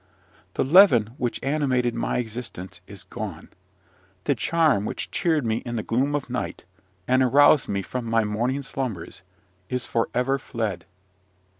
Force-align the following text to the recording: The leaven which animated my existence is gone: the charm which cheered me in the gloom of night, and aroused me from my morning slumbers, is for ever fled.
The 0.55 0.63
leaven 0.63 1.11
which 1.19 1.39
animated 1.43 1.93
my 1.93 2.17
existence 2.17 2.81
is 2.87 3.03
gone: 3.03 3.49
the 4.23 4.33
charm 4.33 4.83
which 4.83 5.11
cheered 5.11 5.45
me 5.45 5.57
in 5.57 5.75
the 5.75 5.83
gloom 5.83 6.15
of 6.15 6.27
night, 6.27 6.65
and 7.07 7.21
aroused 7.21 7.69
me 7.69 7.83
from 7.83 8.05
my 8.05 8.23
morning 8.23 8.63
slumbers, 8.63 9.21
is 9.69 9.85
for 9.85 10.09
ever 10.15 10.39
fled. 10.39 10.85